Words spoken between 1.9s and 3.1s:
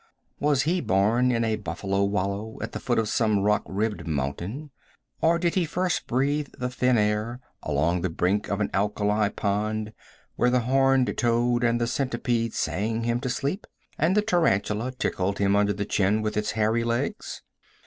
wallow at the foot of